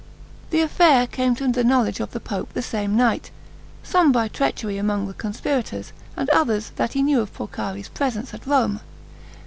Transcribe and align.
The 0.49 0.61
affair 0.61 1.05
came 1.05 1.35
to 1.35 1.47
the 1.47 1.63
knowledge 1.63 1.99
of 1.99 2.09
the 2.09 2.19
pope 2.19 2.53
the 2.53 2.63
same 2.63 2.95
night, 2.97 3.29
some 3.83 4.07
say 4.07 4.11
by 4.13 4.27
treachery 4.29 4.79
among 4.79 5.05
the 5.07 5.13
conspirators, 5.13 5.93
and 6.17 6.27
others 6.31 6.71
that 6.77 6.93
he 6.93 7.03
knew 7.03 7.21
of 7.21 7.31
Porcari's 7.35 7.89
presence 7.89 8.33
at 8.33 8.47
Rome. 8.47 8.79